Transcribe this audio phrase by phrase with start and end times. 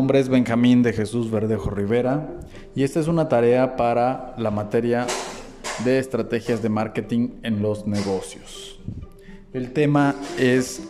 [0.00, 2.26] nombre es Benjamín de Jesús Verdejo Rivera
[2.74, 5.06] y esta es una tarea para la materia
[5.84, 8.80] de estrategias de marketing en los negocios.
[9.52, 10.88] El tema es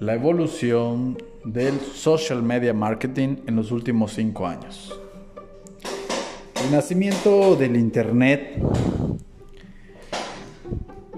[0.00, 1.16] la evolución
[1.46, 4.92] del social media marketing en los últimos cinco años.
[6.62, 8.62] El nacimiento del Internet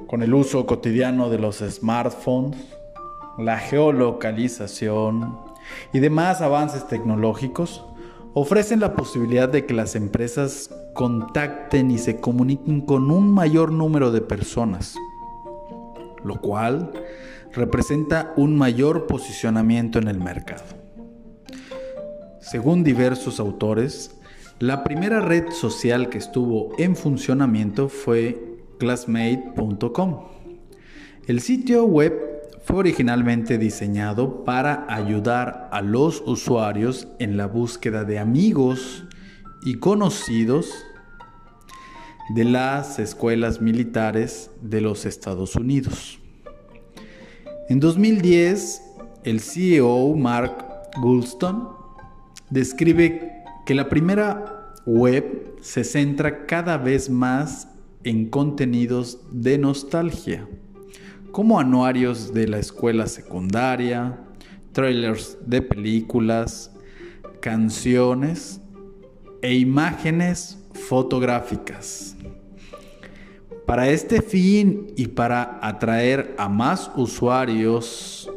[0.07, 2.57] con el uso cotidiano de los smartphones,
[3.39, 5.48] la geolocalización
[5.93, 7.85] y demás avances tecnológicos
[8.35, 14.13] ofrecen la posibilidad de que las empresas contacten y se comuniquen con un mayor número
[14.13, 14.95] de personas,
[16.25, 16.93] lo cual
[17.53, 20.65] representa un mayor posicionamiento en el mercado.
[22.41, 24.15] Según diversos autores,
[24.59, 30.25] la primera red social que estuvo en funcionamiento fue classmate.com.
[31.27, 32.28] El sitio web
[32.69, 39.05] fue originalmente diseñado para ayudar a los usuarios en la búsqueda de amigos
[39.65, 40.71] y conocidos
[42.35, 46.21] de las escuelas militares de los Estados Unidos.
[47.71, 48.83] En 2010,
[49.25, 50.67] el CEO Mark
[51.01, 51.71] Goulston
[52.51, 57.69] describe que la primera web se centra cada vez más
[58.05, 60.47] en contenidos de nostalgia,
[61.39, 64.19] como anuarios de la escuela secundaria,
[64.73, 66.73] trailers de películas,
[67.41, 68.61] canciones
[69.41, 72.17] e imágenes fotográficas.
[73.67, 78.29] Para este fin y para atraer a más usuarios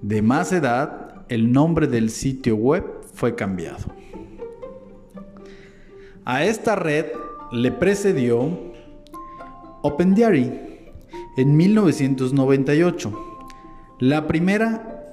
[0.00, 3.94] de más edad, el nombre del sitio web fue cambiado.
[6.24, 7.06] A esta red
[7.52, 8.72] le precedió
[9.82, 10.71] OpenDiary
[11.36, 13.12] en 1998.
[13.98, 15.12] La primera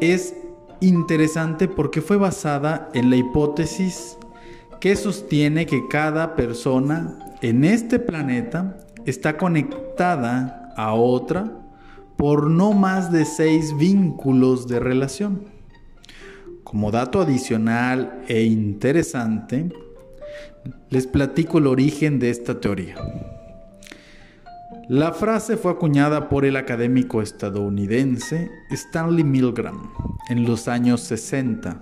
[0.00, 0.34] es
[0.80, 4.18] interesante porque fue basada en la hipótesis
[4.80, 11.52] que sostiene que cada persona en este planeta está conectada a otra
[12.16, 15.44] por no más de seis vínculos de relación.
[16.62, 19.70] Como dato adicional e interesante,
[20.90, 22.96] les platico el origen de esta teoría.
[24.88, 29.90] La frase fue acuñada por el académico estadounidense Stanley Milgram
[30.28, 31.80] en los años 60,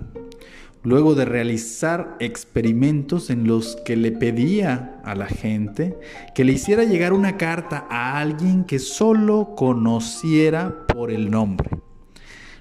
[0.83, 5.97] luego de realizar experimentos en los que le pedía a la gente
[6.33, 11.71] que le hiciera llegar una carta a alguien que solo conociera por el nombre.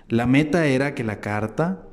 [0.09, 1.86] La meta era que la carta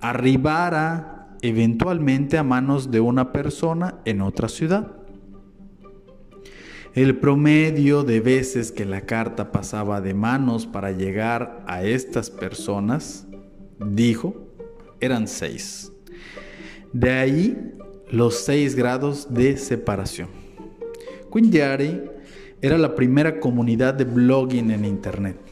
[0.00, 5.01] arribara eventualmente a manos de una persona en otra ciudad.
[6.94, 13.26] El promedio de veces que la carta pasaba de manos para llegar a estas personas,
[13.78, 14.36] dijo,
[15.00, 15.90] eran seis.
[16.92, 17.72] De ahí
[18.10, 20.28] los seis grados de separación.
[21.32, 22.02] Quindiari
[22.60, 25.51] era la primera comunidad de blogging en Internet.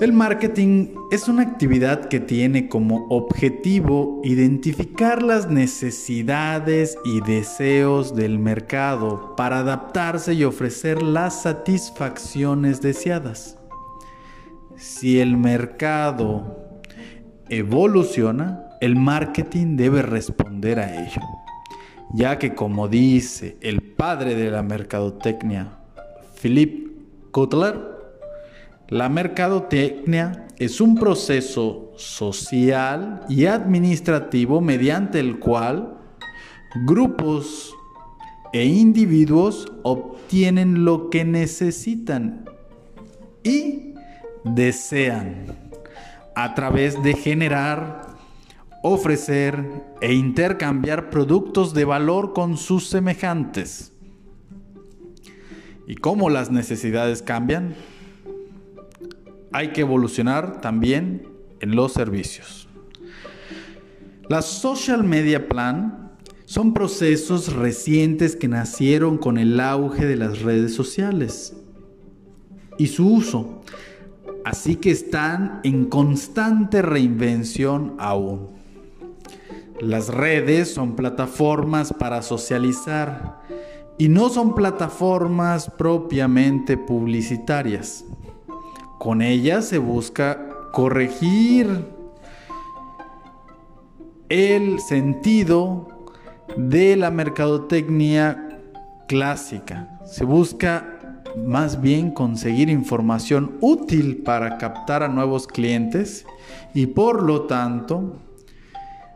[0.00, 8.38] El marketing es una actividad que tiene como objetivo identificar las necesidades y deseos del
[8.38, 13.58] mercado para adaptarse y ofrecer las satisfacciones deseadas.
[14.74, 16.80] Si el mercado
[17.50, 21.20] evoluciona, el marketing debe responder a ello,
[22.14, 25.76] ya que como dice el padre de la mercadotecnia,
[26.40, 26.88] Philip
[27.32, 27.89] Kotler,
[28.90, 35.96] la mercadotecnia es un proceso social y administrativo mediante el cual
[36.84, 37.72] grupos
[38.52, 42.44] e individuos obtienen lo que necesitan
[43.44, 43.94] y
[44.44, 45.46] desean
[46.34, 48.16] a través de generar,
[48.82, 53.92] ofrecer e intercambiar productos de valor con sus semejantes.
[55.86, 57.74] ¿Y cómo las necesidades cambian?
[59.52, 61.28] Hay que evolucionar también
[61.60, 62.68] en los servicios.
[64.28, 66.12] Las social media plan
[66.44, 71.56] son procesos recientes que nacieron con el auge de las redes sociales
[72.78, 73.62] y su uso,
[74.44, 78.48] así que están en constante reinvención aún.
[79.80, 83.40] Las redes son plataformas para socializar
[83.98, 88.04] y no son plataformas propiamente publicitarias.
[89.00, 91.86] Con ella se busca corregir
[94.28, 95.88] el sentido
[96.58, 98.58] de la mercadotecnia
[99.08, 99.98] clásica.
[100.04, 106.26] Se busca más bien conseguir información útil para captar a nuevos clientes
[106.74, 108.18] y por lo tanto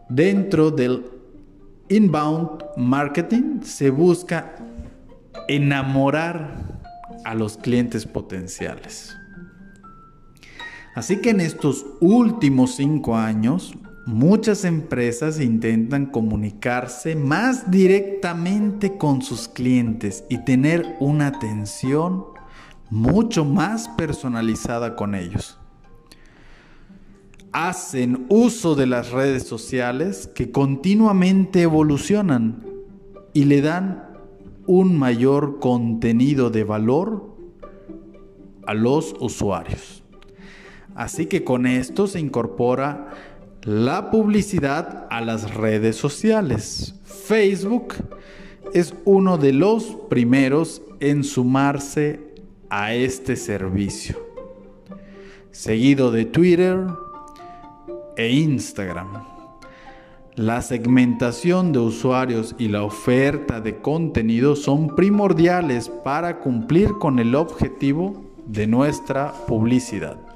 [0.08, 1.04] dentro del
[1.90, 4.54] inbound marketing se busca
[5.46, 6.80] enamorar
[7.26, 9.14] a los clientes potenciales.
[10.94, 13.74] Así que en estos últimos cinco años,
[14.06, 22.24] muchas empresas intentan comunicarse más directamente con sus clientes y tener una atención
[22.90, 25.58] mucho más personalizada con ellos.
[27.50, 32.64] Hacen uso de las redes sociales que continuamente evolucionan
[33.32, 34.04] y le dan
[34.66, 37.36] un mayor contenido de valor
[38.66, 40.03] a los usuarios.
[40.94, 43.10] Así que con esto se incorpora
[43.62, 46.94] la publicidad a las redes sociales.
[47.04, 47.94] Facebook
[48.72, 52.20] es uno de los primeros en sumarse
[52.68, 54.16] a este servicio,
[55.50, 56.86] seguido de Twitter
[58.16, 59.24] e Instagram.
[60.36, 67.36] La segmentación de usuarios y la oferta de contenido son primordiales para cumplir con el
[67.36, 70.33] objetivo de nuestra publicidad.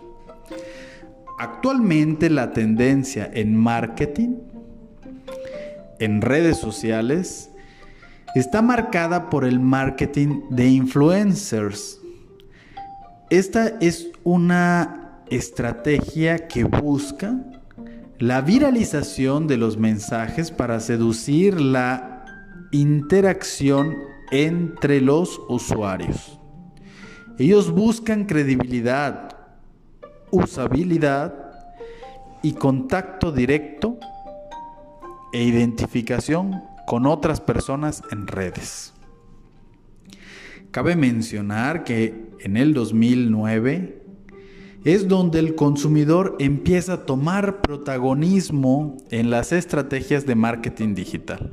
[1.38, 4.36] Actualmente la tendencia en marketing,
[6.00, 7.50] en redes sociales,
[8.34, 12.00] está marcada por el marketing de influencers.
[13.30, 17.36] Esta es una estrategia que busca
[18.18, 22.24] la viralización de los mensajes para seducir la
[22.72, 23.94] interacción
[24.30, 26.40] entre los usuarios.
[27.38, 29.37] Ellos buscan credibilidad,
[30.30, 31.34] usabilidad
[32.42, 33.98] y contacto directo
[35.32, 38.94] e identificación con otras personas en redes.
[40.70, 44.02] Cabe mencionar que en el 2009
[44.84, 51.50] es donde el consumidor empieza a tomar protagonismo en las estrategias de marketing digital.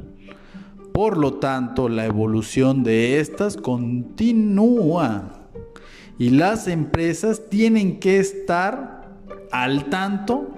[0.94, 5.45] Por lo tanto, la evolución de estas continúa
[6.18, 9.10] y las empresas tienen que estar
[9.52, 10.50] al tanto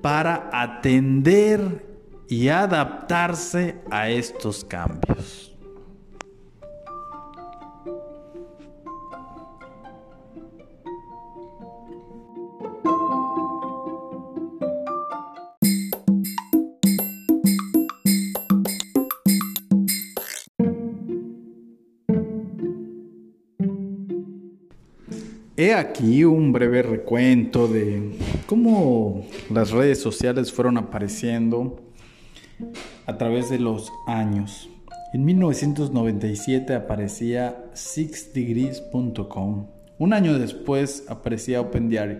[0.00, 1.86] para atender
[2.28, 5.47] y adaptarse a estos cambios.
[25.60, 28.16] He aquí un breve recuento de
[28.46, 31.80] cómo las redes sociales fueron apareciendo
[33.06, 34.70] a través de los años.
[35.12, 39.66] En 1997 aparecía sixdegrees.com.
[39.98, 42.18] Un año después aparecía OpenDiary.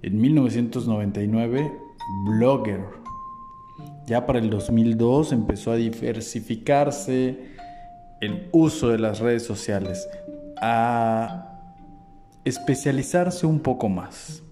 [0.00, 1.72] En 1999
[2.24, 2.86] Blogger.
[4.06, 7.38] Ya para el 2002 empezó a diversificarse
[8.22, 10.08] el uso de las redes sociales,
[10.62, 11.52] a
[12.46, 14.44] especializarse un poco más,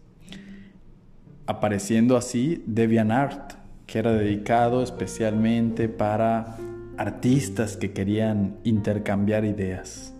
[1.46, 3.52] apareciendo así DeviantArt,
[3.86, 6.56] que era dedicado especialmente para
[6.98, 10.12] artistas que querían intercambiar ideas.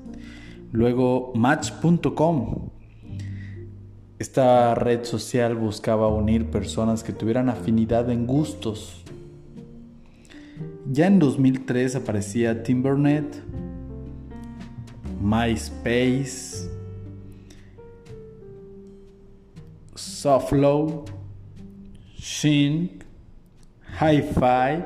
[0.71, 2.70] Luego Match.com.
[4.20, 9.03] Esta red social buscaba unir personas que tuvieran afinidad en gustos.
[10.93, 13.43] Ya en 2003 aparecía Timbernet,
[15.20, 16.74] MySpace,
[19.94, 21.05] Softlow,
[22.17, 23.05] Shin,
[24.01, 24.84] Hi-Fi,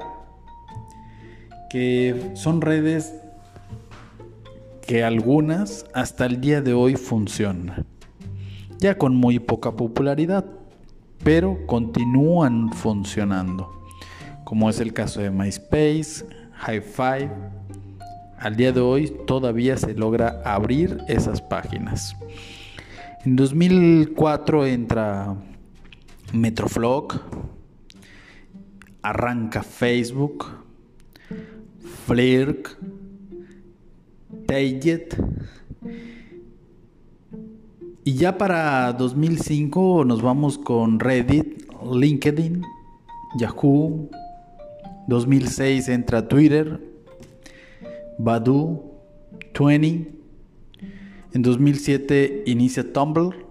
[1.70, 3.14] que son redes
[4.86, 7.86] que algunas hasta el día de hoy funcionan,
[8.78, 10.44] ya con muy poca popularidad,
[11.24, 13.82] pero continúan funcionando,
[14.44, 16.26] como es el caso de MySpace,
[16.66, 17.30] Hi-Fi.
[18.38, 22.14] Al día de hoy todavía se logra abrir esas páginas.
[23.24, 25.34] En 2004 entra
[26.32, 27.20] Metroflog,
[29.02, 30.46] arranca Facebook,
[32.06, 32.78] Flirk,
[34.46, 35.16] Taget.
[38.04, 42.62] Y ya para 2005 nos vamos con Reddit, LinkedIn,
[43.40, 44.08] Yahoo.
[45.08, 46.80] 2006 entra Twitter,
[48.18, 48.92] Badu,
[49.58, 50.17] 20.
[51.32, 53.46] En 2007 inicia Tumblr.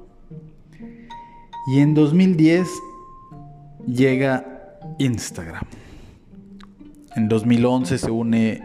[1.69, 2.67] Y en 2010
[3.85, 5.65] llega Instagram.
[7.15, 8.61] En 2011 se une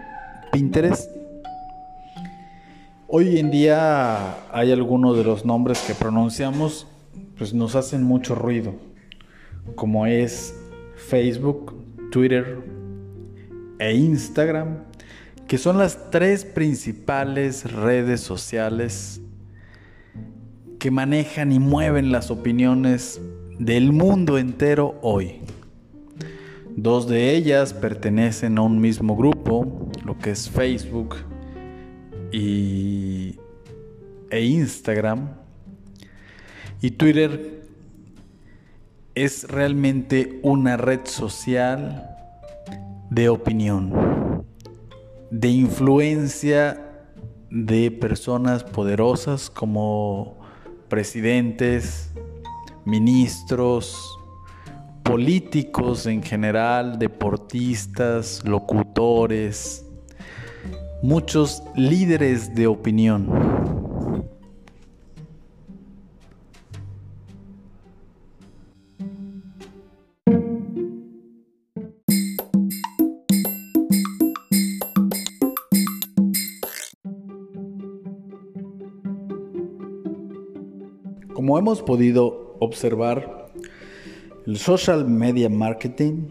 [0.53, 1.11] Pinterest.
[3.07, 6.87] Hoy en día hay algunos de los nombres que pronunciamos,
[7.37, 8.75] pues nos hacen mucho ruido,
[9.75, 10.59] como es
[10.97, 11.75] Facebook,
[12.11, 12.63] Twitter
[13.79, 14.85] e Instagram,
[15.47, 19.21] que son las tres principales redes sociales
[20.79, 23.21] que manejan y mueven las opiniones
[23.59, 25.41] del mundo entero hoy.
[26.77, 31.17] Dos de ellas pertenecen a un mismo grupo, lo que es Facebook
[32.33, 33.39] y,
[34.31, 35.29] e Instagram.
[36.81, 37.63] Y Twitter
[39.15, 42.09] es realmente una red social
[43.11, 43.93] de opinión,
[45.33, 46.79] de influencia
[47.51, 50.39] de personas poderosas como
[50.89, 52.13] presidentes,
[52.85, 54.19] ministros,
[55.03, 59.87] políticos en general, deportistas, locutores,
[61.03, 63.82] muchos líderes de opinión.
[81.63, 83.47] Hemos podido observar,
[84.49, 86.25] el social media marketing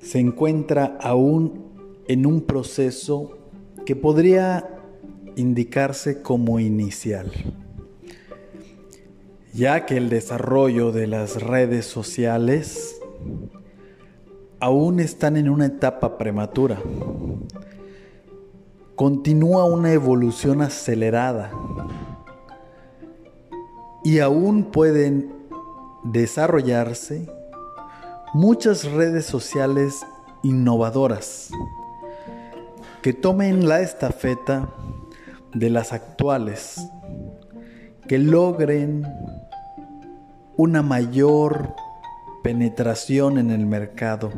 [0.00, 3.38] se encuentra aún en un proceso
[3.86, 4.68] que podría
[5.36, 7.30] indicarse como inicial,
[9.54, 13.00] ya que el desarrollo de las redes sociales
[14.58, 16.82] aún están en una etapa prematura.
[18.96, 21.52] Continúa una evolución acelerada
[24.04, 25.32] y aún pueden
[26.04, 27.28] desarrollarse
[28.32, 30.06] muchas redes sociales
[30.42, 31.50] innovadoras
[33.02, 34.68] que tomen la estafeta
[35.54, 36.86] de las actuales,
[38.06, 39.06] que logren
[40.56, 41.74] una mayor
[42.42, 44.30] penetración en el mercado,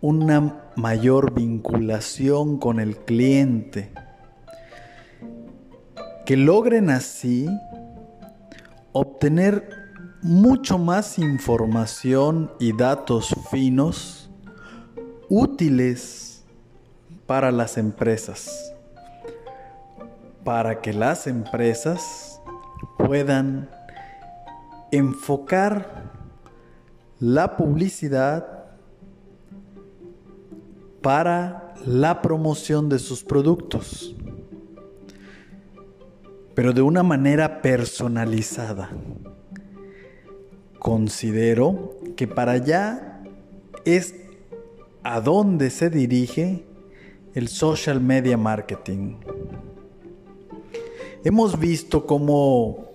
[0.00, 3.92] una mayor vinculación con el cliente,
[6.24, 7.46] que logren así
[8.96, 9.68] obtener
[10.22, 14.30] mucho más información y datos finos
[15.28, 16.44] útiles
[17.26, 18.72] para las empresas,
[20.44, 22.40] para que las empresas
[22.96, 23.68] puedan
[24.92, 26.12] enfocar
[27.18, 28.46] la publicidad
[31.02, 34.14] para la promoción de sus productos
[36.54, 38.90] pero de una manera personalizada.
[40.78, 43.22] Considero que para allá
[43.84, 44.14] es
[45.02, 46.64] a dónde se dirige
[47.34, 49.16] el social media marketing.
[51.24, 52.90] Hemos visto cómo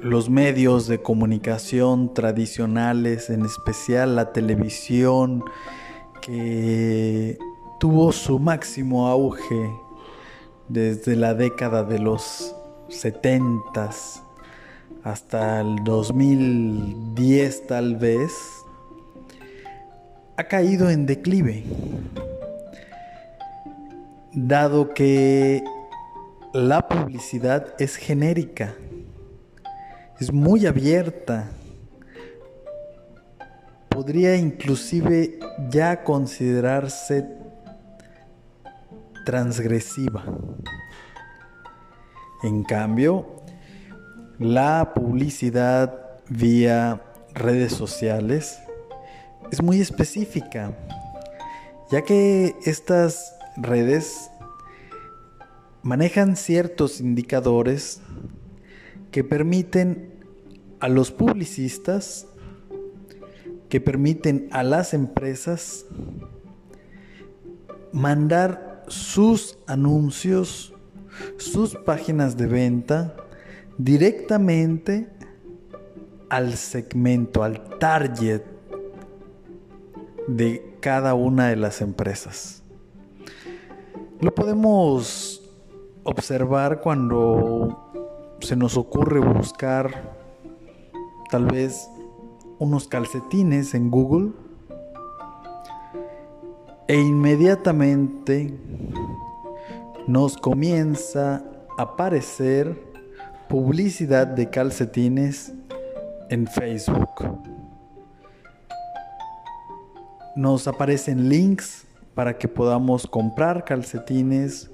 [0.00, 5.42] los medios de comunicación tradicionales, en especial la televisión,
[6.20, 7.38] que
[7.80, 9.70] tuvo su máximo auge
[10.68, 12.54] desde la década de los
[12.88, 13.90] 70
[15.02, 18.32] hasta el 2010 tal vez,
[20.36, 21.64] ha caído en declive,
[24.32, 25.62] dado que
[26.54, 28.74] la publicidad es genérica,
[30.18, 31.50] es muy abierta,
[33.90, 37.43] podría inclusive ya considerarse
[39.24, 40.24] transgresiva.
[42.42, 43.42] En cambio,
[44.38, 47.02] la publicidad vía
[47.34, 48.58] redes sociales
[49.50, 50.76] es muy específica,
[51.90, 54.30] ya que estas redes
[55.82, 58.00] manejan ciertos indicadores
[59.10, 60.24] que permiten
[60.80, 62.26] a los publicistas,
[63.68, 65.86] que permiten a las empresas
[67.92, 70.74] mandar sus anuncios,
[71.38, 73.16] sus páginas de venta
[73.78, 75.08] directamente
[76.28, 78.42] al segmento, al target
[80.26, 82.62] de cada una de las empresas.
[84.20, 85.42] Lo podemos
[86.04, 87.92] observar cuando
[88.40, 90.16] se nos ocurre buscar
[91.30, 91.88] tal vez
[92.58, 94.32] unos calcetines en Google
[96.86, 98.52] e inmediatamente
[100.06, 101.42] nos comienza
[101.78, 102.78] a aparecer
[103.48, 105.52] publicidad de calcetines
[106.28, 107.40] en Facebook.
[110.36, 114.70] Nos aparecen links para que podamos comprar calcetines.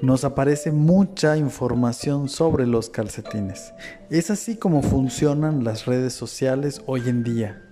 [0.00, 3.72] nos aparece mucha información sobre los calcetines.
[4.10, 7.62] Es así como funcionan las redes sociales hoy en día.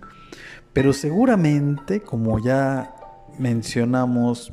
[0.73, 2.95] Pero seguramente, como ya
[3.39, 4.51] mencionamos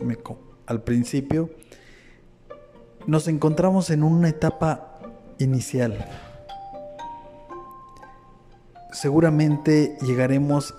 [0.65, 1.49] al principio,
[3.07, 4.99] nos encontramos en una etapa
[5.39, 6.05] inicial.
[8.91, 10.75] Seguramente llegaremos,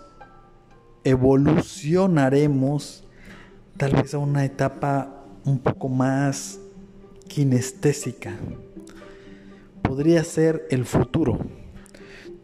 [1.04, 3.04] evolucionaremos
[3.76, 6.60] tal vez a una etapa un poco más
[7.28, 8.36] kinestésica.
[9.82, 11.38] Podría ser el futuro,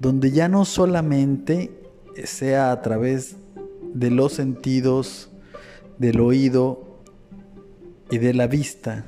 [0.01, 1.83] donde ya no solamente
[2.25, 3.37] sea a través
[3.93, 5.31] de los sentidos,
[5.99, 7.01] del oído
[8.11, 9.05] y de la vista,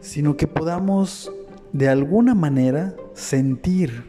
[0.00, 1.32] sino que podamos
[1.72, 4.04] de alguna manera sentir,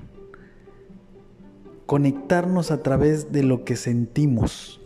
[1.86, 4.82] conectarnos a través de lo que sentimos.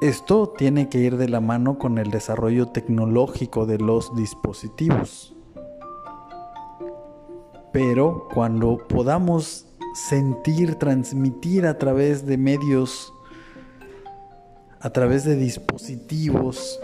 [0.00, 5.34] Esto tiene que ir de la mano con el desarrollo tecnológico de los dispositivos.
[7.72, 13.12] Pero cuando podamos sentir, transmitir a través de medios,
[14.80, 16.80] a través de dispositivos,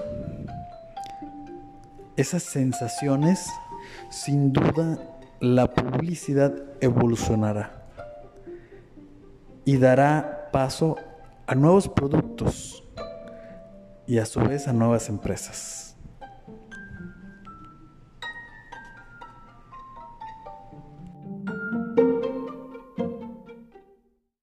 [2.17, 3.47] esas sensaciones,
[4.11, 4.99] sin duda
[5.41, 7.83] la publicidad evolucionará
[9.65, 10.97] y dará paso
[11.47, 12.85] a nuevos productos
[14.07, 15.82] y a su vez a nuevas empresas.